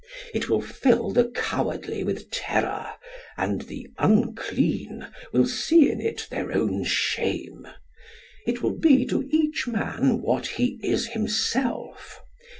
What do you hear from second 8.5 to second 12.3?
will be to each man what he is himself.